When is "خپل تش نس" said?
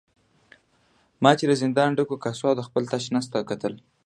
2.67-3.25